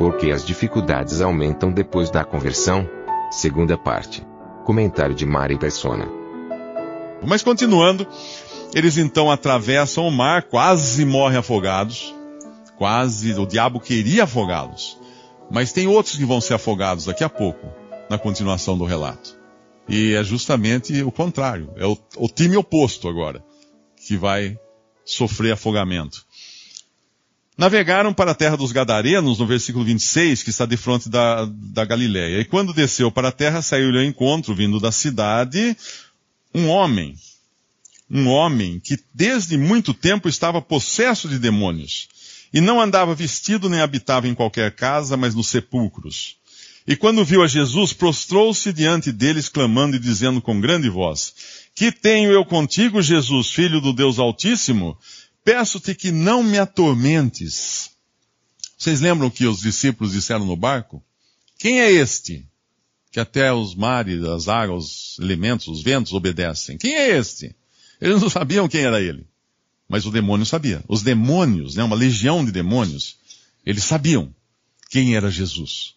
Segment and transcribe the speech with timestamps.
[0.00, 2.88] Porque as dificuldades aumentam depois da conversão?
[3.30, 4.26] Segunda parte.
[4.64, 6.08] Comentário de Mari Persona.
[7.22, 8.08] Mas continuando,
[8.74, 12.14] eles então atravessam o mar, quase morrem afogados.
[12.78, 14.98] Quase, o diabo queria afogá-los.
[15.50, 17.66] Mas tem outros que vão ser afogados daqui a pouco,
[18.08, 19.38] na continuação do relato.
[19.86, 21.74] E é justamente o contrário.
[21.76, 23.44] É o, o time oposto agora,
[23.98, 24.58] que vai
[25.04, 26.24] sofrer afogamento.
[27.60, 31.84] Navegaram para a terra dos Gadarenos, no versículo 26, que está de frente da, da
[31.84, 32.40] Galiléia.
[32.40, 35.76] E quando desceu para a terra, saiu-lhe ao encontro, vindo da cidade,
[36.54, 37.14] um homem.
[38.10, 42.08] Um homem que desde muito tempo estava possesso de demônios.
[42.50, 46.36] E não andava vestido nem habitava em qualquer casa, mas nos sepulcros.
[46.86, 51.34] E quando viu a Jesus, prostrou-se diante deles, clamando e dizendo com grande voz:
[51.74, 54.96] Que tenho eu contigo, Jesus, filho do Deus Altíssimo?
[55.44, 57.90] Peço-te que não me atormentes.
[58.76, 61.02] Vocês lembram que os discípulos disseram no barco?
[61.58, 62.46] Quem é este?
[63.10, 66.78] Que até os mares, as águas, os elementos, os ventos obedecem.
[66.78, 67.54] Quem é este?
[68.00, 69.26] Eles não sabiam quem era ele.
[69.88, 70.82] Mas o demônio sabia.
[70.88, 73.16] Os demônios, né, uma legião de demônios,
[73.66, 74.34] eles sabiam
[74.88, 75.94] quem era Jesus.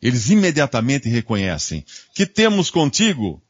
[0.00, 3.42] Eles imediatamente reconhecem que temos contigo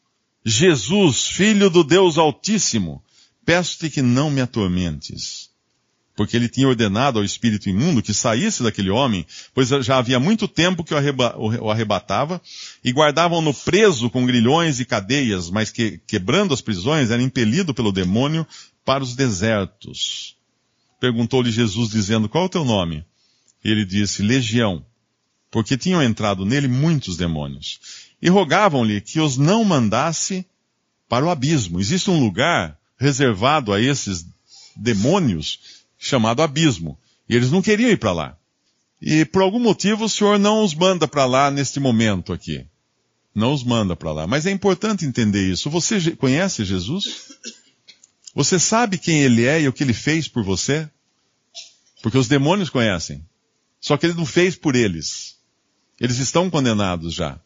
[0.44, 3.02] Jesus, filho do Deus Altíssimo.
[3.46, 5.48] Peço-te que não me atormentes.
[6.16, 10.48] Porque ele tinha ordenado ao espírito imundo que saísse daquele homem, pois já havia muito
[10.48, 12.42] tempo que o, arreba, o arrebatava,
[12.82, 17.92] e guardavam-no preso com grilhões e cadeias, mas que, quebrando as prisões, era impelido pelo
[17.92, 18.44] demônio
[18.84, 20.36] para os desertos.
[20.98, 23.04] Perguntou-lhe Jesus, dizendo, qual é o teu nome?
[23.62, 24.84] Ele disse, Legião,
[25.52, 27.78] porque tinham entrado nele muitos demônios.
[28.20, 30.44] E rogavam-lhe que os não mandasse
[31.08, 31.78] para o abismo.
[31.78, 34.26] Existe um lugar reservado a esses
[34.76, 35.60] demônios
[35.98, 36.98] chamado abismo.
[37.28, 38.36] E eles não queriam ir para lá.
[39.00, 42.66] E por algum motivo o Senhor não os manda para lá neste momento aqui.
[43.34, 44.26] Não os manda para lá.
[44.26, 45.68] Mas é importante entender isso.
[45.68, 47.32] Você conhece Jesus?
[48.34, 50.88] Você sabe quem ele é e o que ele fez por você?
[52.02, 53.24] Porque os demônios conhecem.
[53.80, 55.36] Só que ele não fez por eles.
[56.00, 57.38] Eles estão condenados já.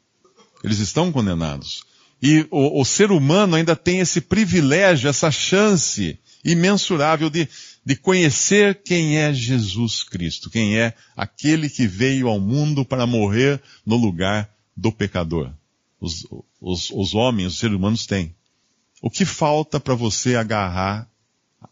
[0.63, 1.85] Eles estão condenados.
[2.23, 7.49] E o, o, ser humano ainda tem esse privilégio, essa chance imensurável de,
[7.85, 13.61] de conhecer quem é Jesus Cristo, quem é aquele que veio ao mundo para morrer
[13.87, 15.51] no lugar do pecador.
[15.99, 16.27] Os,
[16.61, 18.35] os, os homens, os seres humanos têm.
[19.01, 21.09] O que falta para você agarrar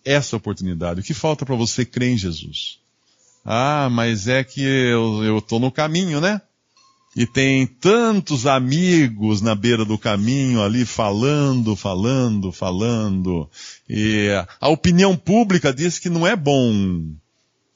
[0.05, 1.01] essa oportunidade?
[1.01, 2.79] O que falta para você crer em Jesus?
[3.45, 6.41] Ah, mas é que eu estou no caminho, né?
[7.19, 13.51] E tem tantos amigos na beira do caminho ali falando, falando, falando.
[13.91, 14.29] E
[14.61, 17.13] a opinião pública diz que não é bom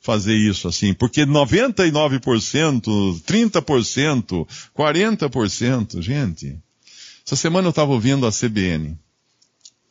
[0.00, 4.46] fazer isso assim, porque 99%, 30%,
[4.78, 6.56] 40%, gente.
[7.26, 8.96] Essa semana eu estava ouvindo a CBN.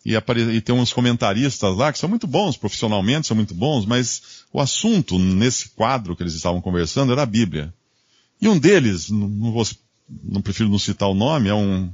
[0.05, 4.45] E, e tem uns comentaristas lá que são muito bons, profissionalmente são muito bons, mas
[4.53, 7.73] o assunto nesse quadro que eles estavam conversando era a Bíblia.
[8.41, 9.67] E um deles, não, vou,
[10.23, 11.93] não prefiro não citar o nome, é um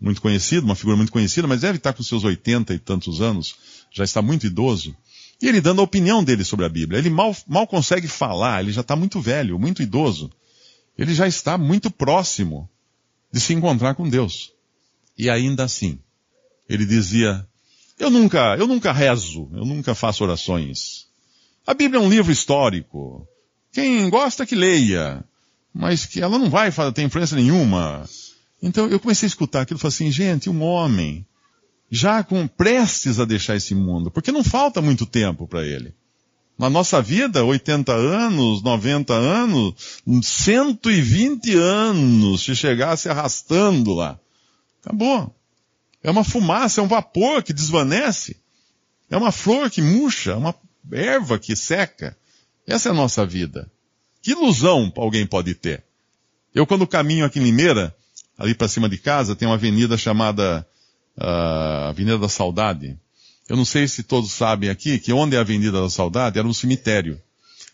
[0.00, 3.56] muito conhecido, uma figura muito conhecida, mas deve estar com seus oitenta e tantos anos,
[3.90, 4.96] já está muito idoso.
[5.40, 6.98] E ele dando a opinião dele sobre a Bíblia.
[6.98, 10.30] Ele mal, mal consegue falar, ele já está muito velho, muito idoso.
[10.96, 12.68] Ele já está muito próximo
[13.32, 14.52] de se encontrar com Deus.
[15.18, 15.98] E ainda assim,
[16.68, 17.46] ele dizia,
[17.98, 21.06] eu nunca, eu nunca rezo, eu nunca faço orações.
[21.66, 23.26] A Bíblia é um livro histórico.
[23.72, 25.24] Quem gosta que leia
[25.74, 28.08] mas que ela não vai ter influência nenhuma.
[28.62, 31.26] Então eu comecei a escutar aquilo e falei assim, gente, um homem,
[31.90, 35.92] já com prestes a deixar esse mundo, porque não falta muito tempo para ele.
[36.56, 39.74] Na nossa vida, 80 anos, 90 anos,
[40.22, 44.18] 120 anos, se chegasse arrastando lá.
[44.80, 45.34] Acabou.
[46.00, 48.36] É uma fumaça, é um vapor que desvanece.
[49.10, 50.54] É uma flor que murcha, é uma
[50.92, 52.16] erva que seca.
[52.66, 53.68] Essa é a nossa vida.
[54.24, 55.84] Que ilusão alguém pode ter?
[56.54, 57.94] Eu, quando caminho aqui em Limeira,
[58.38, 60.66] ali para cima de casa, tem uma avenida chamada
[61.18, 62.98] uh, Avenida da Saudade.
[63.46, 66.48] Eu não sei se todos sabem aqui que onde é a Avenida da Saudade era
[66.48, 67.20] um cemitério.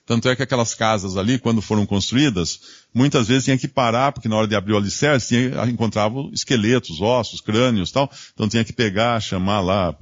[0.05, 2.61] Tanto é que aquelas casas ali, quando foram construídas,
[2.93, 7.01] muitas vezes tinha que parar, porque na hora de abrir o alicerce, tinha, encontrava esqueletos,
[7.01, 8.11] ossos, crânios tal.
[8.35, 9.97] Então tinha que pegar, chamar lá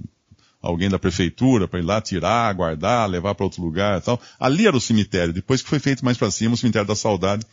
[0.69, 4.21] alguém da prefeitura para ir lá tirar, guardar, levar para outro lugar tal.
[4.39, 5.33] Ali era o cemitério.
[5.33, 7.45] Depois que foi feito mais para cima, o cemitério da saudade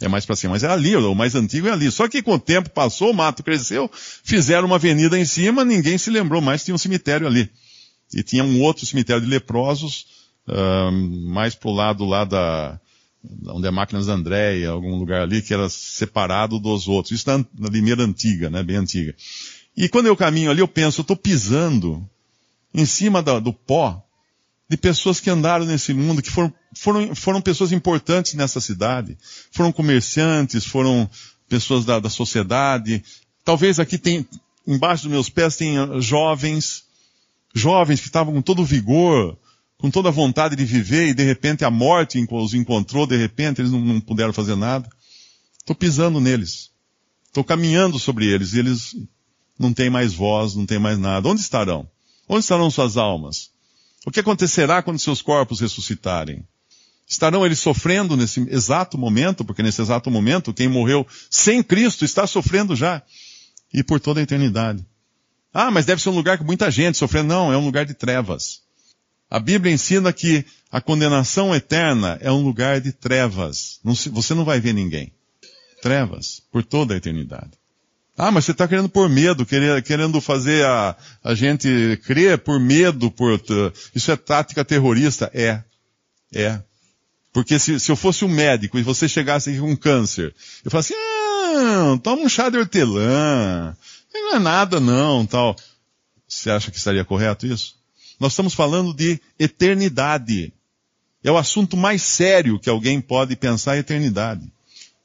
[0.00, 0.54] é mais para cima.
[0.54, 1.88] Mas é ali, o mais antigo é ali.
[1.92, 3.88] Só que com o tempo passou, o mato cresceu,
[4.24, 7.48] fizeram uma avenida em cima, ninguém se lembrou mais que tinha um cemitério ali.
[8.12, 10.06] E tinha um outro cemitério de leprosos,
[10.48, 10.90] uh,
[11.30, 12.80] mais pro lado lá da,
[13.50, 17.12] onde é Máquinas Andréia, algum lugar ali, que era separado dos outros.
[17.12, 19.14] Isso na, na Limeira antiga, né, bem antiga.
[19.76, 22.04] E quando eu caminho ali, eu penso, eu estou pisando
[22.74, 24.04] em cima da, do pó
[24.68, 29.16] de pessoas que andaram nesse mundo, que foram, foram, foram pessoas importantes nessa cidade.
[29.52, 31.08] Foram comerciantes, foram
[31.48, 33.04] pessoas da, da sociedade.
[33.44, 34.26] Talvez aqui tem,
[34.66, 36.84] embaixo dos meus pés tenha jovens,
[37.54, 39.38] jovens que estavam com todo o vigor,
[39.78, 43.60] com toda a vontade de viver e de repente a morte os encontrou, de repente
[43.60, 44.88] eles não, não puderam fazer nada.
[45.58, 46.70] Estou pisando neles.
[47.26, 48.96] Estou caminhando sobre eles e eles
[49.58, 51.28] não têm mais voz, não têm mais nada.
[51.28, 51.88] Onde estarão?
[52.28, 53.50] Onde estarão suas almas?
[54.06, 56.46] O que acontecerá quando seus corpos ressuscitarem?
[57.06, 62.26] Estarão eles sofrendo nesse exato momento, porque nesse exato momento quem morreu sem Cristo está
[62.26, 63.02] sofrendo já.
[63.72, 64.84] E por toda a eternidade.
[65.52, 67.28] Ah, mas deve ser um lugar com muita gente sofrendo.
[67.28, 68.62] Não, é um lugar de trevas.
[69.30, 73.80] A Bíblia ensina que a condenação eterna é um lugar de trevas.
[73.84, 75.12] Não, você não vai ver ninguém.
[75.82, 77.52] Trevas, por toda a eternidade.
[78.16, 83.10] Ah, mas você está querendo por medo, querendo fazer a, a gente crer por medo,
[83.10, 83.40] por,
[83.94, 85.30] isso é tática terrorista?
[85.34, 85.62] É.
[86.32, 86.60] É.
[87.32, 90.32] Porque se, se eu fosse um médico e você chegasse aqui com câncer,
[90.64, 93.76] eu falasse, ah, toma um chá de hortelã,
[94.12, 95.56] não é nada não, tal.
[96.28, 97.74] Você acha que estaria correto isso?
[98.20, 100.52] Nós estamos falando de eternidade.
[101.22, 104.42] É o assunto mais sério que alguém pode pensar, eternidade.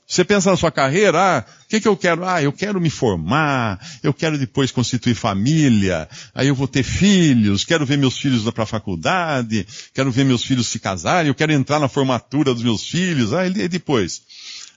[0.09, 2.25] Você pensa na sua carreira, ah, o que, que eu quero?
[2.25, 7.63] Ah, eu quero me formar, eu quero depois constituir família, aí eu vou ter filhos,
[7.63, 11.35] quero ver meus filhos ir para a faculdade, quero ver meus filhos se casarem, eu
[11.35, 14.23] quero entrar na formatura dos meus filhos, ah, e depois?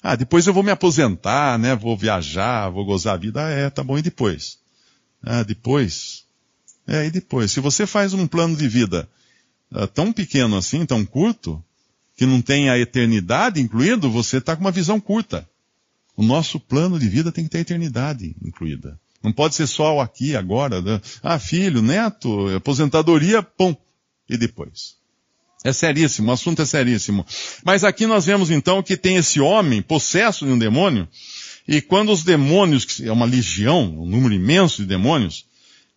[0.03, 1.75] Ah, depois eu vou me aposentar, né?
[1.75, 3.47] Vou viajar, vou gozar a vida.
[3.47, 4.59] Ah, é, tá bom, e depois?
[5.23, 6.25] Ah, depois?
[6.87, 7.53] É, e depois?
[7.53, 9.09] Se você faz um plano de vida
[9.73, 11.65] ah, tão pequeno assim, tão curto,
[12.23, 15.49] que não tem a eternidade incluído, você está com uma visão curta.
[16.17, 18.97] O nosso plano de vida tem que ter a eternidade incluída.
[19.21, 20.81] Não pode ser só o aqui, agora.
[20.81, 21.01] Né?
[21.21, 23.75] Ah, filho, neto, aposentadoria, pum.
[24.31, 24.95] E depois?
[25.65, 27.27] É seríssimo, o assunto é seríssimo.
[27.65, 31.09] Mas aqui nós vemos então que tem esse homem possesso de um demônio,
[31.67, 35.45] e quando os demônios, que é uma legião, um número imenso de demônios,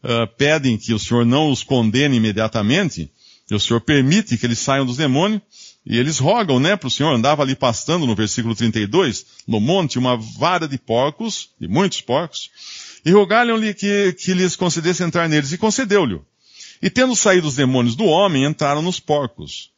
[0.04, 3.12] uh, pedem que o Senhor não os condene imediatamente,
[3.50, 5.42] e o Senhor permite que eles saiam dos demônios,
[5.86, 10.00] e eles rogam, né, para o Senhor, andava ali pastando no versículo 32, no monte,
[10.00, 12.50] uma vara de porcos, de muitos porcos,
[13.06, 16.20] e rogaram-lhe que, que lhes concedesse entrar neles, e concedeu-lhe.
[16.82, 19.72] E tendo saído os demônios do homem, entraram nos porcos.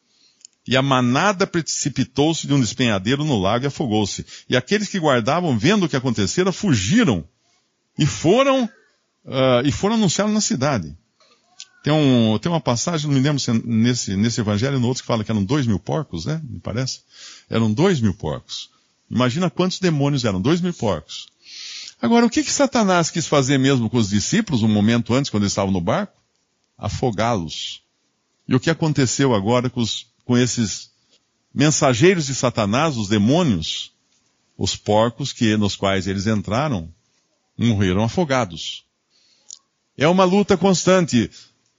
[0.66, 4.24] E a manada precipitou-se de um despenhadeiro no lago e afogou-se.
[4.48, 7.26] E aqueles que guardavam, vendo o que acontecera, fugiram
[7.98, 8.64] e foram,
[9.24, 10.94] uh, e foram anunciá-lo na cidade.
[11.82, 15.02] Tem, um, tem uma passagem, não me lembro se é nesse, nesse evangelho, no outro
[15.02, 16.40] que fala que eram dois mil porcos, né?
[16.44, 17.00] Me parece.
[17.48, 18.70] Eram dois mil porcos.
[19.10, 21.28] Imagina quantos demônios eram, dois mil porcos.
[22.00, 25.44] Agora, o que que Satanás quis fazer mesmo com os discípulos um momento antes, quando
[25.44, 26.16] eles estavam no barco?
[26.76, 27.82] Afogá-los.
[28.46, 30.90] E o que aconteceu agora com, os, com esses
[31.52, 33.92] mensageiros de Satanás, os demônios?
[34.56, 36.92] Os porcos que, nos quais eles entraram,
[37.56, 38.84] morreram afogados.
[39.96, 41.30] É uma luta constante.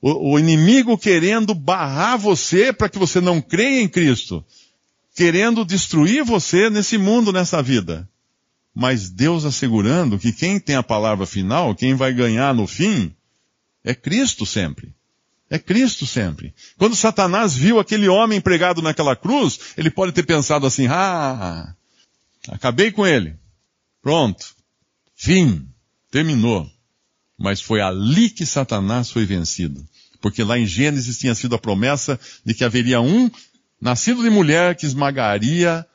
[0.02, 4.44] O, o inimigo querendo barrar você para que você não creia em Cristo.
[5.16, 8.08] Querendo destruir você nesse mundo, nessa vida.
[8.74, 13.14] Mas Deus assegurando que quem tem a palavra final, quem vai ganhar no fim,
[13.84, 14.94] é Cristo sempre.
[15.50, 16.54] É Cristo sempre.
[16.78, 21.74] Quando Satanás viu aquele homem pregado naquela cruz, ele pode ter pensado assim, ah,
[22.48, 23.36] acabei com ele.
[24.02, 24.46] Pronto.
[25.16, 25.68] Fim.
[26.12, 26.70] Terminou.
[27.40, 29.82] Mas foi ali que Satanás foi vencido.
[30.20, 33.32] Porque lá em Gênesis tinha sido a promessa de que haveria um
[33.80, 35.86] nascido de mulher que esmagaria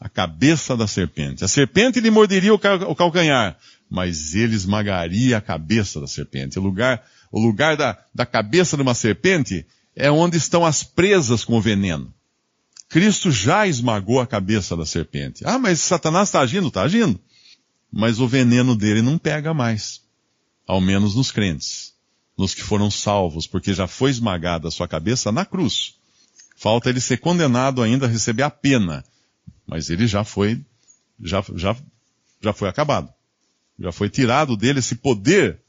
[0.00, 1.44] a cabeça da serpente.
[1.44, 3.56] A serpente lhe morderia o calcanhar,
[3.88, 6.58] mas ele esmagaria a cabeça da serpente.
[6.58, 9.64] O lugar, o lugar da, da cabeça de uma serpente
[9.94, 12.12] é onde estão as presas com o veneno.
[12.88, 15.44] Cristo já esmagou a cabeça da serpente.
[15.46, 16.68] Ah, mas Satanás está agindo?
[16.68, 17.20] Está agindo.
[17.92, 20.07] Mas o veneno dele não pega mais
[20.68, 21.96] ao menos nos crentes.
[22.36, 25.94] nos que foram salvos, porque já foi esmagada a sua cabeça na cruz.
[26.56, 29.04] Falta ele ser condenado ainda a receber a pena,
[29.66, 30.64] mas ele já foi,
[31.20, 31.76] já, já,
[32.40, 33.12] já foi acabado.
[33.76, 35.60] Já foi tirado dele esse poder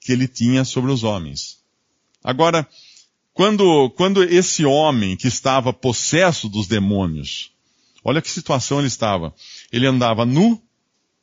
[0.00, 1.60] que ele tinha sobre os homens.
[2.22, 2.68] Agora,
[3.32, 7.52] quando, quando esse homem que estava possesso dos demônios,
[8.04, 9.34] olha que situação ele estava.
[9.72, 10.62] Ele andava nu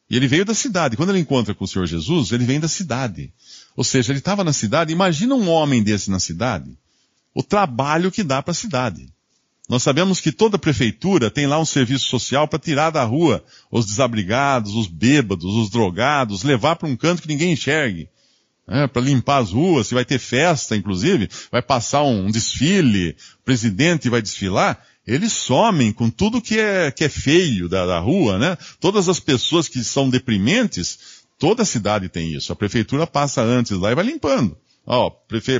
[0.10, 0.98] e ele veio da cidade.
[0.98, 3.32] Quando ele encontra com o Senhor Jesus, ele vem da cidade.
[3.75, 4.92] Ou seja, ele estava na cidade.
[4.92, 6.72] Imagina um homem desse na cidade.
[7.34, 9.08] O trabalho que dá para a cidade.
[9.68, 13.86] Nós sabemos que toda prefeitura tem lá um serviço social para tirar da rua os
[13.86, 18.10] desabrigados, os bêbados, os drogados, levar para um canto que ninguém enxergue
[18.70, 23.16] né, para limpar as ruas, se vai ter festa, inclusive, vai passar um, um desfile,
[23.42, 28.00] o presidente vai desfilar, eles somem com tudo que é, que é feio da, da
[28.00, 28.56] rua, né?
[28.80, 31.00] Todas as pessoas que são deprimentes,
[31.39, 32.54] toda a cidade tem isso.
[32.54, 34.56] A prefeitura passa antes lá e vai limpando.
[34.86, 35.12] Ó, o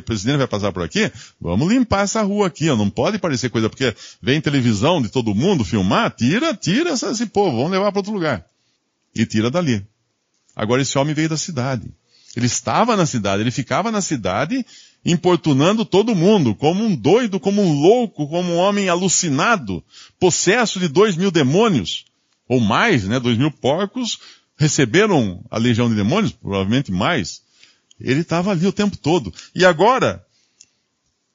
[0.02, 3.70] presidente vai passar por aqui, vamos limpar essa rua aqui, ó, não pode parecer coisa,
[3.70, 8.14] porque vem televisão de todo mundo filmar, tira, tira esse povo, vamos levar para outro
[8.14, 8.46] lugar.
[9.16, 9.86] E tira dali.
[10.56, 11.92] Agora esse homem veio da cidade.
[12.36, 14.64] Ele estava na cidade, ele ficava na cidade
[15.04, 19.84] importunando todo mundo, como um doido, como um louco, como um homem alucinado,
[20.20, 22.06] possesso de dois mil demônios,
[22.48, 23.20] ou mais, né?
[23.20, 24.20] Dois mil porcos
[24.58, 27.42] receberam a legião de demônios, provavelmente mais.
[28.00, 29.34] Ele estava ali o tempo todo.
[29.56, 30.24] E agora,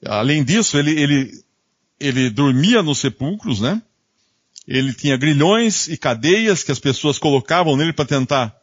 [0.04, 1.44] além disso, ele, ele,
[1.98, 3.80] ele dormia nos sepulcros, né?
[4.66, 8.54] Ele tinha grilhões e cadeias que as pessoas colocavam nele para tentar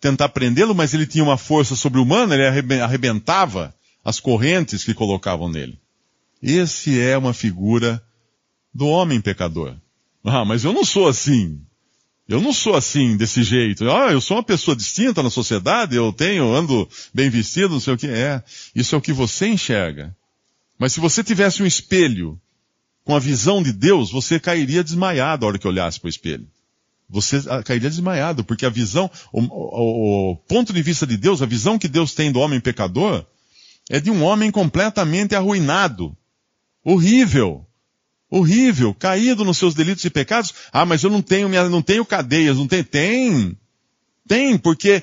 [0.00, 3.74] tentar prendê-lo, mas ele tinha uma força sobre-humana, ele arrebentava
[4.08, 5.78] as correntes que colocavam nele.
[6.42, 8.02] Esse é uma figura
[8.72, 9.76] do homem pecador.
[10.24, 11.60] Ah, mas eu não sou assim.
[12.26, 13.90] Eu não sou assim, desse jeito.
[13.90, 17.92] Ah, eu sou uma pessoa distinta na sociedade, eu tenho, ando bem vestido, não sei
[17.92, 18.42] o que é.
[18.74, 20.16] Isso é o que você enxerga.
[20.78, 22.40] Mas se você tivesse um espelho
[23.04, 26.48] com a visão de Deus, você cairia desmaiado a hora que olhasse para o espelho
[27.10, 31.46] você cairia desmaiado, porque a visão, o, o, o, ponto de vista de Deus, a
[31.46, 33.24] visão que Deus tem do homem pecador,
[33.90, 36.16] é de um homem completamente arruinado,
[36.84, 37.66] horrível,
[38.30, 40.54] horrível, caído nos seus delitos e pecados.
[40.72, 43.56] Ah, mas eu não tenho, não tenho cadeias, não tem, tem,
[44.26, 45.02] tem, porque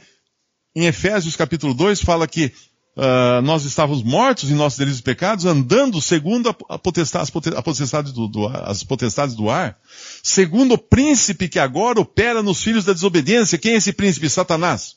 [0.76, 2.52] em Efésios capítulo 2 fala que
[2.96, 8.12] uh, nós estávamos mortos em nossos delitos e pecados, andando segundo a, potestade, a potestade
[8.12, 9.78] do, do, as potestades do ar,
[10.22, 13.58] segundo o príncipe que agora opera nos filhos da desobediência.
[13.58, 14.30] Quem é esse príncipe?
[14.30, 14.96] Satanás.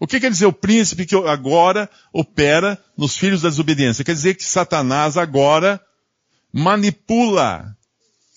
[0.00, 4.02] O que quer dizer o príncipe que agora opera nos filhos da desobediência?
[4.02, 5.78] Quer dizer que Satanás agora
[6.50, 7.76] manipula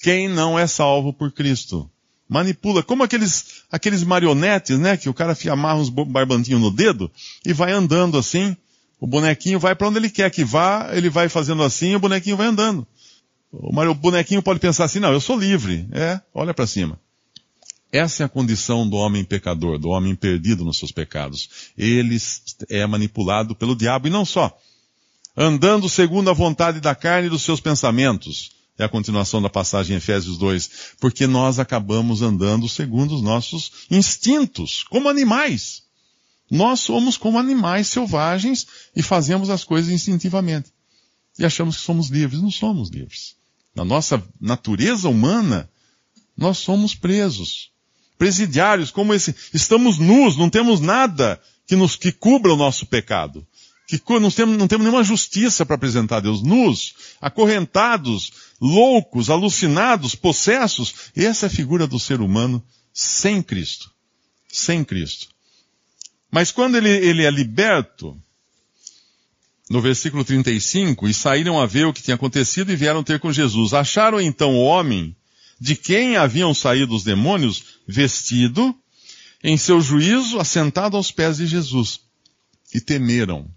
[0.02, 1.90] quem não é salvo por Cristo.
[2.28, 7.10] Manipula, como aqueles, aqueles marionetes, né, que o cara amarra uns barbantinhos no dedo
[7.46, 8.58] e vai andando assim,
[9.00, 12.00] o bonequinho vai para onde ele quer que vá, ele vai fazendo assim e o
[12.00, 12.86] bonequinho vai andando.
[13.52, 15.88] O bonequinho pode pensar assim, não, eu sou livre.
[15.94, 17.00] É, olha para cima.
[17.94, 21.48] Essa é a condição do homem pecador, do homem perdido nos seus pecados.
[21.78, 22.18] Ele
[22.68, 24.60] é manipulado pelo diabo e não só.
[25.38, 28.52] Andando segundo a vontade da carne e dos seus pensamentos.
[28.80, 30.96] É a continuação da passagem em Efésios 2.
[31.00, 35.84] Porque nós acabamos andando segundo os nossos instintos, como animais.
[36.50, 40.72] Nós somos como animais selvagens e fazemos as coisas instintivamente.
[41.38, 42.42] E achamos que somos livres.
[42.42, 43.36] Não somos livres.
[43.76, 45.70] Na nossa natureza humana,
[46.36, 47.72] nós somos presos.
[48.18, 49.36] Presidiários, como esse.
[49.54, 53.46] Estamos nus, não temos nada que nos que cubra o nosso pecado.
[53.88, 56.42] Que não temos, não temos nenhuma justiça para apresentar a Deus.
[56.42, 61.12] Nus, acorrentados, loucos, alucinados, possessos.
[61.16, 63.92] Essa é a figura do ser humano sem Cristo.
[64.48, 65.28] Sem Cristo.
[66.32, 68.18] Mas quando ele, ele é liberto,
[69.70, 73.32] no versículo 35, e saíram a ver o que tinha acontecido e vieram ter com
[73.32, 73.74] Jesus.
[73.74, 75.16] Acharam então o homem
[75.64, 78.76] de quem haviam saído os demônios vestido
[79.42, 82.02] em seu juízo, assentado aos pés de Jesus.
[82.74, 83.48] E temeram.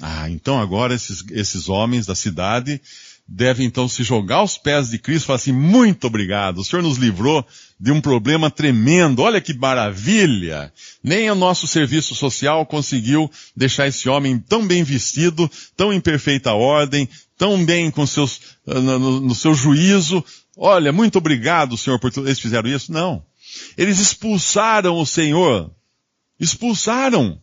[0.00, 2.80] Ah, então agora esses, esses homens da cidade
[3.28, 6.82] deve então se jogar aos pés de Cristo e falar assim, muito obrigado, o Senhor
[6.82, 7.46] nos livrou
[7.78, 10.72] de um problema tremendo, olha que maravilha!
[11.02, 16.54] Nem o nosso serviço social conseguiu deixar esse homem tão bem vestido, tão em perfeita
[16.54, 20.24] ordem, tão bem com seus, no, no seu juízo.
[20.56, 22.12] Olha, muito obrigado, Senhor, por.
[22.18, 22.92] Eles fizeram isso?
[22.92, 23.24] Não.
[23.76, 25.70] Eles expulsaram o Senhor.
[26.38, 27.40] Expulsaram.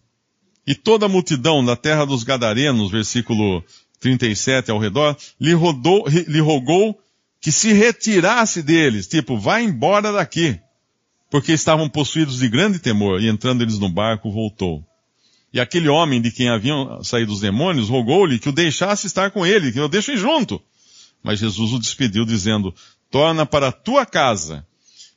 [0.65, 3.63] E toda a multidão na terra dos Gadarenos, versículo
[3.99, 6.99] 37 ao redor, lhe, rodou, lhe rogou
[7.41, 10.59] que se retirasse deles, tipo, vá embora daqui,
[11.29, 14.85] porque estavam possuídos de grande temor, e entrando eles no barco, voltou.
[15.51, 19.45] E aquele homem de quem haviam saído os demônios rogou-lhe que o deixasse estar com
[19.45, 20.61] ele, que eu deixo ir junto.
[21.23, 22.73] Mas Jesus o despediu dizendo,
[23.11, 24.65] torna para a tua casa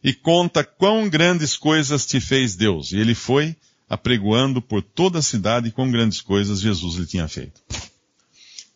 [0.02, 2.92] e conta quão grandes coisas te fez Deus.
[2.92, 3.56] E ele foi
[3.88, 7.62] apregoando por toda a cidade quão grandes coisas Jesus lhe tinha feito.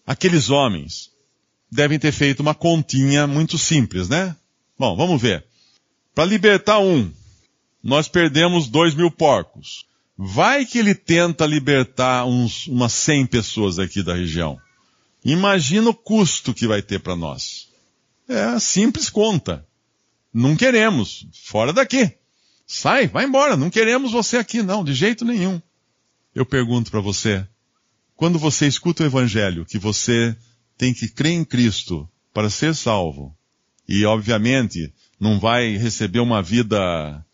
[0.06, 1.10] Aqueles homens
[1.70, 4.34] devem ter feito uma continha muito simples, né?
[4.78, 5.44] Bom, vamos ver.
[6.14, 7.12] Para libertar um,
[7.82, 9.86] nós perdemos dois mil porcos.
[10.16, 14.58] Vai que ele tenta libertar uns, umas 100 pessoas aqui da região.
[15.24, 17.67] Imagina o custo que vai ter para nós.
[18.28, 19.66] É simples conta.
[20.32, 21.26] Não queremos.
[21.32, 22.12] Fora daqui.
[22.66, 23.56] Sai, vai embora.
[23.56, 25.60] Não queremos você aqui, não, de jeito nenhum.
[26.34, 27.46] Eu pergunto para você,
[28.14, 30.36] quando você escuta o evangelho, que você
[30.76, 33.34] tem que crer em Cristo para ser salvo,
[33.88, 37.24] e obviamente não vai receber uma vida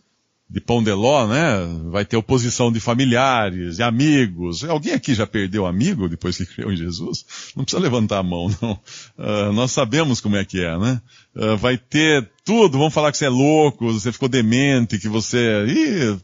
[0.48, 1.56] de pão de ló, né?
[1.90, 4.62] Vai ter oposição de familiares, de amigos.
[4.64, 7.52] Alguém aqui já perdeu amigo depois que criou em Jesus?
[7.56, 8.72] Não precisa levantar a mão, não.
[9.18, 11.00] Uh, nós sabemos como é que é, né?
[11.34, 15.64] Uh, vai ter tudo, vão falar que você é louco, você ficou demente, que você...
[15.66, 16.20] Ih,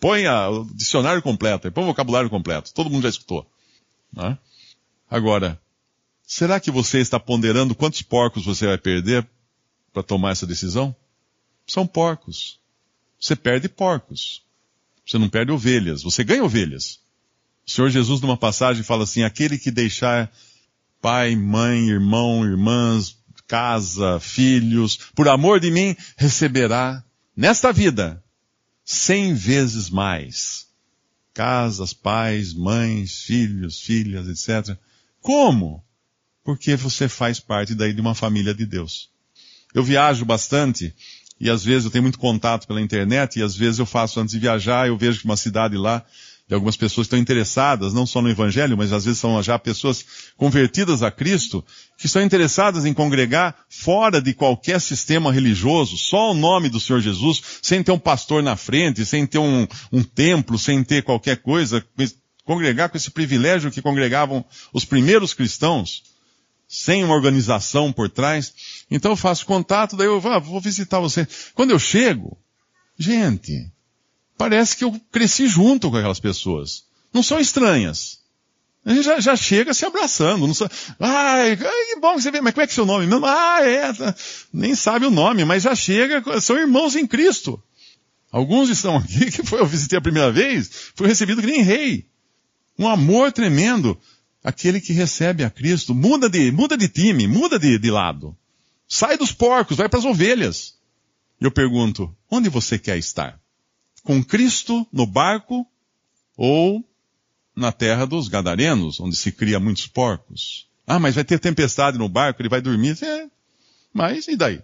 [0.00, 2.72] põe a, o dicionário completo, põe o vocabulário completo.
[2.72, 3.46] Todo mundo já escutou.
[4.12, 4.38] Né?
[5.10, 5.60] Agora,
[6.22, 9.26] será que você está ponderando quantos porcos você vai perder
[9.92, 10.94] para tomar essa decisão?
[11.66, 12.60] São porcos.
[13.20, 14.42] Você perde porcos.
[15.06, 17.00] Você não perde ovelhas, você ganha ovelhas.
[17.66, 20.30] O Senhor Jesus, numa passagem, fala assim: aquele que deixar
[21.00, 27.02] pai, mãe, irmão, irmãs, casa, filhos, por amor de mim, receberá
[27.34, 28.22] nesta vida
[28.84, 30.66] cem vezes mais.
[31.32, 34.76] Casas, pais, mães, filhos, filhas, etc.
[35.20, 35.84] Como?
[36.42, 39.10] Porque você faz parte daí de uma família de Deus.
[39.74, 40.94] Eu viajo bastante
[41.40, 44.32] e às vezes eu tenho muito contato pela internet, e às vezes eu faço antes
[44.32, 46.04] de viajar, eu vejo que uma cidade lá,
[46.48, 50.04] de algumas pessoas estão interessadas, não só no Evangelho, mas às vezes são já pessoas
[50.34, 51.62] convertidas a Cristo,
[51.98, 57.00] que estão interessadas em congregar fora de qualquer sistema religioso, só o nome do Senhor
[57.00, 61.36] Jesus, sem ter um pastor na frente, sem ter um, um templo, sem ter qualquer
[61.36, 61.84] coisa,
[62.46, 66.02] congregar com esse privilégio que congregavam os primeiros cristãos
[66.68, 68.84] sem uma organização por trás.
[68.90, 71.26] Então eu faço contato, daí eu ah, vou visitar você.
[71.54, 72.36] Quando eu chego,
[72.98, 73.72] gente,
[74.36, 76.84] parece que eu cresci junto com aquelas pessoas.
[77.12, 78.18] Não são estranhas.
[78.84, 80.46] A gente já, já chega se abraçando.
[80.46, 80.54] Não
[81.00, 83.24] ai, que bom que você vê, mas como é que é seu nome mesmo?
[83.26, 84.14] Ah, é, tá.
[84.52, 87.62] nem sabe o nome, mas já chega, são irmãos em Cristo.
[88.30, 92.06] Alguns estão aqui que foi, eu visitei a primeira vez, foi recebido que nem rei.
[92.78, 93.98] Um amor tremendo
[94.48, 98.34] aquele que recebe a Cristo, muda de, muda de time, muda de, de lado.
[98.88, 100.74] Sai dos porcos, vai para as ovelhas.
[101.38, 103.38] E eu pergunto, onde você quer estar?
[104.02, 105.66] Com Cristo no barco
[106.34, 106.82] ou
[107.54, 110.66] na terra dos gadarenos, onde se cria muitos porcos?
[110.86, 112.96] Ah, mas vai ter tempestade no barco, ele vai dormir.
[113.04, 113.26] É,
[113.92, 114.62] mas e daí?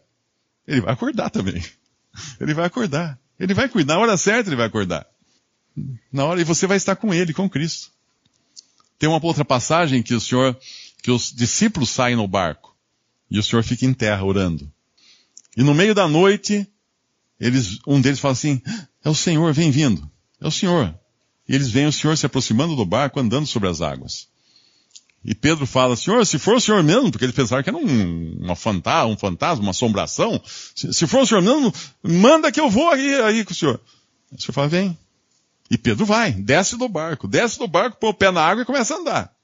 [0.67, 1.63] Ele vai acordar também.
[2.41, 3.19] Ele vai acordar.
[3.39, 5.05] Ele vai cuidar, na hora certa ele vai acordar.
[6.13, 7.91] Na hora, e você vai estar com ele, com Cristo.
[8.99, 10.57] Tem uma outra passagem que o Senhor,
[11.03, 12.75] que os discípulos saem no barco
[13.31, 14.71] e o Senhor fica em terra orando.
[15.57, 16.67] E no meio da noite,
[17.39, 18.61] eles, um deles fala assim,
[19.05, 20.09] é o Senhor, vem vindo.
[20.41, 20.95] É o Senhor.
[21.49, 24.29] E eles veem o Senhor se aproximando do barco, andando sobre as águas.
[25.25, 28.37] E Pedro fala, Senhor, se for o Senhor mesmo, porque eles pensaram que era um,
[28.41, 32.69] uma fantasma, um fantasma, uma assombração, se, se, for o Senhor mesmo, manda que eu
[32.69, 33.81] vou aí, aí com o Senhor.
[34.31, 34.99] O Senhor fala, vem.
[35.71, 38.67] E Pedro vai, desce do barco, desce do barco, põe o pé na água e
[38.67, 39.35] começa a andar.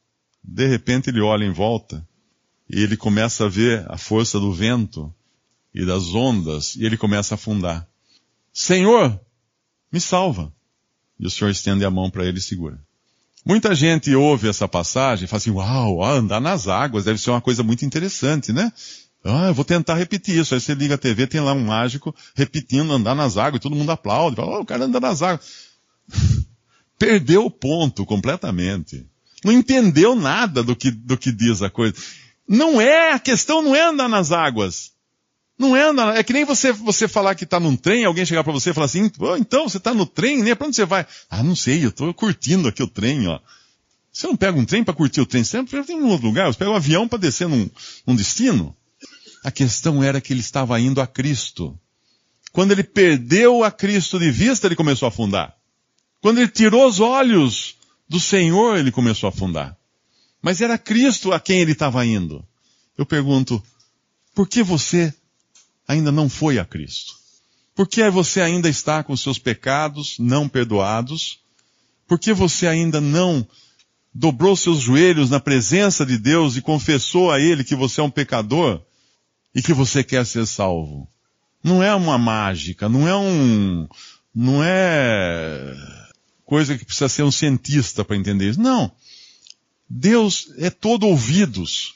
[0.43, 2.07] De repente ele olha em volta
[2.69, 5.13] e ele começa a ver a força do vento
[5.75, 7.87] e das ondas e ele começa a afundar.
[8.53, 9.19] Senhor,
[9.91, 10.53] me salva.
[11.19, 12.79] E o Senhor estende a mão para ele e segura.
[13.45, 17.41] Muita gente ouve essa passagem e fala assim, uau, andar nas águas deve ser uma
[17.41, 18.73] coisa muito interessante, né?
[19.25, 20.55] Ah, eu vou tentar repetir isso.
[20.55, 23.77] Aí você liga a TV, tem lá um mágico repetindo andar nas águas e todo
[23.77, 24.37] mundo aplaude.
[24.37, 25.70] Fala, oh, o cara anda nas águas.
[26.99, 29.07] Perdeu o ponto completamente.
[29.45, 31.95] Não entendeu nada do que, do que diz a coisa.
[32.47, 34.93] Não é, a questão não é andar nas águas.
[35.59, 38.43] Não é andar, é que nem você, você falar que está num trem, alguém chegar
[38.43, 40.55] para você e falar assim, oh, então você está no trem, né?
[40.55, 41.07] Para onde você vai?
[41.29, 43.39] Ah, não sei, eu estou curtindo aqui o trem, ó.
[44.11, 46.59] Você não pega um trem para curtir o trem, você tem um outro lugar, você
[46.59, 47.69] pega um avião para descer num,
[48.07, 48.75] num destino.
[49.45, 51.79] A questão era que ele estava indo a Cristo.
[52.53, 55.55] Quando ele perdeu a Cristo de vista, ele começou a afundar.
[56.21, 57.77] Quando ele tirou os olhos
[58.09, 59.77] do Senhor, ele começou a afundar.
[60.43, 62.45] Mas era Cristo a quem ele estava indo.
[62.97, 63.63] Eu pergunto,
[64.35, 65.13] por que você
[65.87, 67.15] ainda não foi a Cristo?
[67.75, 71.41] Por que você ainda está com seus pecados não perdoados?
[72.07, 73.47] Por que você ainda não
[74.13, 78.11] dobrou seus joelhos na presença de Deus e confessou a Ele que você é um
[78.11, 78.83] pecador
[79.55, 81.09] e que você quer ser salvo?
[81.63, 83.89] Não é uma mágica, não é um,
[84.35, 85.75] não é
[86.51, 88.61] coisa que precisa ser um cientista para entender isso.
[88.61, 88.91] Não.
[89.89, 91.95] Deus é todo ouvidos.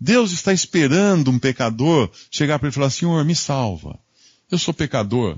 [0.00, 3.98] Deus está esperando um pecador chegar para ele e falar: Senhor, me salva.
[4.50, 5.36] Eu sou pecador.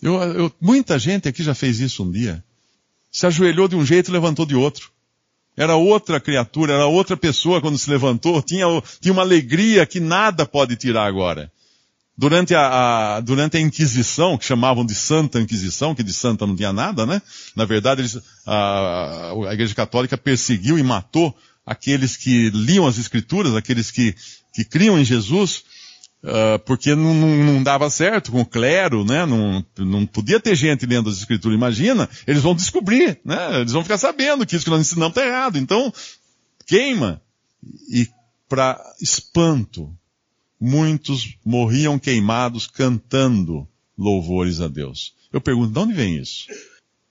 [0.00, 2.42] Eu, eu, muita gente aqui já fez isso um dia.
[3.12, 4.90] Se ajoelhou de um jeito e levantou de outro.
[5.54, 8.66] Era outra criatura, era outra pessoa quando se levantou, tinha,
[9.00, 11.52] tinha uma alegria que nada pode tirar agora.
[12.18, 16.56] Durante a, a, durante a Inquisição, que chamavam de Santa Inquisição, que de santa não
[16.56, 17.20] tinha nada, né?
[17.54, 23.54] Na verdade, eles, a, a Igreja Católica perseguiu e matou aqueles que liam as Escrituras,
[23.54, 24.14] aqueles que,
[24.54, 25.64] que criam em Jesus,
[26.24, 29.26] uh, porque não, não, não, dava certo com o clero, né?
[29.26, 31.54] Não, não podia ter gente lendo as Escrituras.
[31.54, 33.60] Imagina, eles vão descobrir, né?
[33.60, 35.58] Eles vão ficar sabendo que isso que nós ensinamos está errado.
[35.58, 35.92] Então,
[36.66, 37.20] queima.
[37.90, 38.08] E
[38.48, 39.92] para espanto,
[40.60, 45.14] muitos morriam queimados cantando louvores a Deus.
[45.32, 46.46] Eu pergunto, de onde vem isso?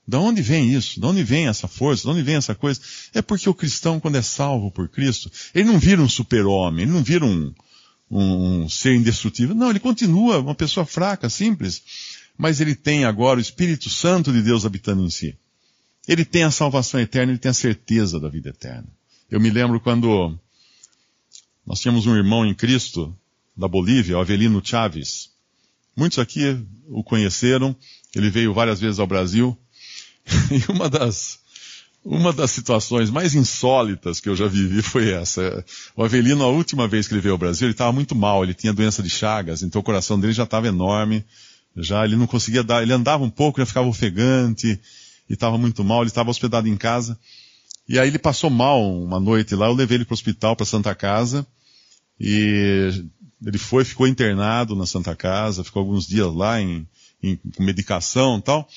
[0.06, 1.00] De onde vem isso?
[1.00, 2.04] De onde vem essa força?
[2.04, 2.80] De onde vem essa coisa?
[3.12, 6.92] É porque o cristão, quando é salvo por Cristo, ele não vira um super-homem, ele
[6.92, 7.52] não vira um,
[8.10, 9.54] um, um ser indestrutível.
[9.54, 11.82] Não, ele continua uma pessoa fraca, simples.
[12.38, 15.36] Mas ele tem agora o Espírito Santo de Deus habitando em si.
[16.06, 18.86] Ele tem a salvação eterna, ele tem a certeza da vida eterna.
[19.28, 20.38] Eu me lembro quando
[21.66, 23.16] nós tínhamos um irmão em Cristo,
[23.56, 25.30] da Bolívia, o Avelino Chaves.
[25.96, 27.74] Muitos aqui o conheceram,
[28.14, 29.56] ele veio várias vezes ao Brasil.
[30.50, 31.38] E uma das,
[32.04, 35.64] uma das situações mais insólitas que eu já vivi foi essa.
[35.96, 38.54] O Avelino, a última vez que ele veio ao Brasil, ele estava muito mal, ele
[38.54, 41.24] tinha doença de Chagas, então o coração dele já estava enorme,
[41.76, 44.80] já ele não conseguia dar, ele andava um pouco, já ficava ofegante,
[45.28, 47.18] e estava muito mal, ele estava hospedado em casa.
[47.88, 50.66] E aí ele passou mal uma noite lá, eu levei ele para o hospital, para
[50.66, 51.46] Santa Casa,
[52.18, 53.04] e
[53.44, 56.86] ele foi, ficou internado na Santa Casa, ficou alguns dias lá em,
[57.22, 58.68] em, com medicação e tal.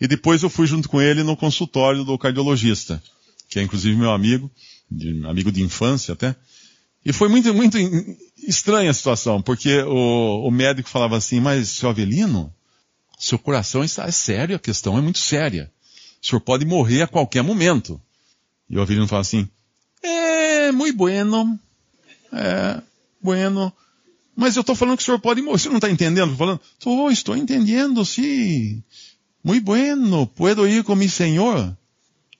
[0.00, 3.02] E depois eu fui junto com ele no consultório do cardiologista,
[3.48, 4.50] que é inclusive meu amigo,
[4.90, 6.34] de, amigo de infância até.
[7.04, 7.78] E foi muito, muito
[8.46, 12.52] estranha a situação, porque o, o médico falava assim, mas seu Avelino,
[13.18, 15.70] seu coração está, é sério, a questão é muito séria.
[16.22, 18.00] O senhor pode morrer a qualquer momento.
[18.68, 19.48] E o Avelino fala assim,
[20.02, 21.58] é, muito bueno,
[22.32, 22.82] é,
[23.22, 23.72] bueno,
[24.40, 25.58] mas eu estou falando que o senhor pode morrer.
[25.58, 26.30] Você não está entendendo?
[26.30, 28.84] Estou falando, oh, estou entendendo, sim.
[29.42, 31.76] Muito bueno, puedo ir com meu Senhor.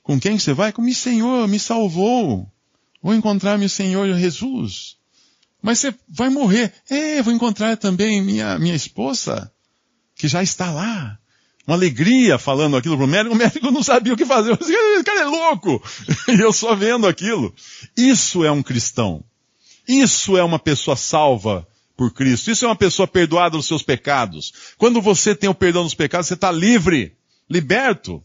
[0.01, 0.71] Com quem você vai?
[0.71, 2.49] Com meu Senhor, me salvou.
[3.03, 4.97] Vou encontrar meu Senhor Jesus.
[5.61, 6.73] Mas você vai morrer.
[6.89, 9.51] É, vou encontrar também minha, minha esposa,
[10.15, 11.19] que já está lá.
[11.67, 13.35] Uma alegria falando aquilo para o médico.
[13.35, 14.53] O médico não sabia o que fazer.
[14.53, 15.83] Esse cara é louco.
[16.31, 17.53] E eu só vendo aquilo.
[17.97, 19.25] Isso é um cristão.
[19.89, 21.67] Isso é uma pessoa salva
[21.99, 22.49] por Cristo.
[22.53, 24.53] Isso é uma pessoa perdoada dos seus pecados.
[24.79, 27.17] Quando você tem o perdão dos pecados, você está livre,
[27.51, 28.23] liberto.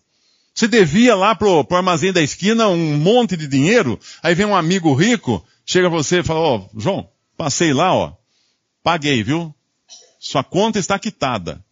[0.53, 4.55] Você devia lá pro, pro armazém da esquina um monte de dinheiro, aí vem um
[4.55, 8.13] amigo rico, chega você e fala, ó, oh, João, passei lá, ó,
[8.83, 9.53] paguei, viu?
[10.19, 11.65] Sua conta está quitada.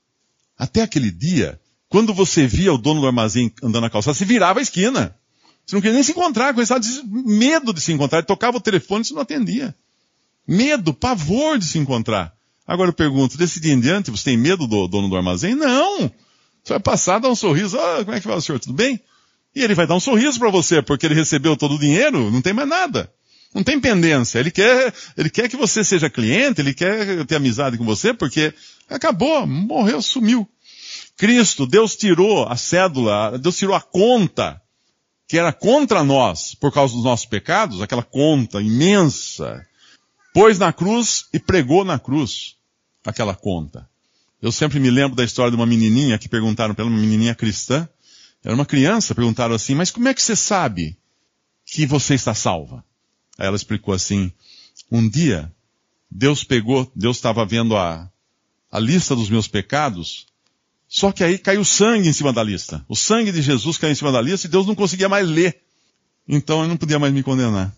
[0.57, 4.57] Até aquele dia, quando você via o dono do armazém andando na calçada, você virava
[4.57, 5.15] a esquina.
[5.63, 8.17] Você não queria nem se encontrar, começava medo de se encontrar.
[8.17, 9.75] Ele tocava o telefone e você não atendia.
[10.47, 12.33] Medo, pavor de se encontrar.
[12.65, 15.55] Agora eu pergunto, desse dia em diante, você tem medo do dono do armazém?
[15.55, 16.11] Não!
[16.63, 18.99] Você vai passar, dar um sorriso, ah, como é que vai o senhor, tudo bem?
[19.55, 22.41] E ele vai dar um sorriso para você, porque ele recebeu todo o dinheiro, não
[22.41, 23.11] tem mais nada.
[23.53, 24.39] Não tem pendência.
[24.39, 28.53] Ele quer, ele quer que você seja cliente, ele quer ter amizade com você, porque
[28.89, 30.47] acabou, morreu, sumiu.
[31.17, 34.61] Cristo, Deus tirou a cédula, Deus tirou a conta
[35.27, 39.65] que era contra nós por causa dos nossos pecados, aquela conta imensa
[40.33, 42.55] pôs na cruz e pregou na cruz
[43.05, 43.89] aquela conta.
[44.41, 47.35] Eu sempre me lembro da história de uma menininha que perguntaram para ela, uma menininha
[47.35, 47.87] cristã,
[48.43, 50.97] era uma criança, perguntaram assim, mas como é que você sabe
[51.65, 52.83] que você está salva?
[53.37, 54.31] Aí ela explicou assim,
[54.91, 55.51] um dia,
[56.09, 58.09] Deus pegou, Deus estava vendo a,
[58.71, 60.25] a lista dos meus pecados,
[60.87, 62.83] só que aí caiu sangue em cima da lista.
[62.89, 65.61] O sangue de Jesus caiu em cima da lista e Deus não conseguia mais ler.
[66.27, 67.73] Então ele não podia mais me condenar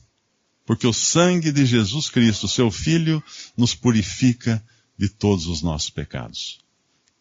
[0.66, 3.24] porque o sangue de Jesus Cristo, seu Filho,
[3.58, 4.64] nos purifica
[4.98, 6.60] de todos os nossos pecados.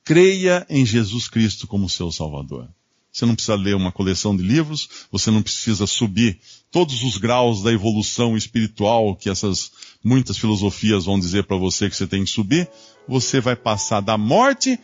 [0.04, 2.68] Creia em Jesus Cristo como seu Salvador.
[3.12, 7.62] Você não precisa ler uma coleção de livros, você não precisa subir todos os graus
[7.62, 9.70] da evolução espiritual que essas
[10.02, 12.68] muitas filosofias vão dizer para você que você tem que subir.
[13.06, 14.80] Você vai passar da morte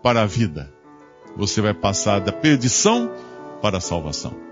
[0.00, 0.72] para a vida.
[1.36, 3.10] Você vai passar da perdição
[3.60, 4.51] para a salvação.